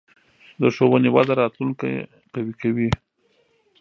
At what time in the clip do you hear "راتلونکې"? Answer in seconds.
1.41-1.91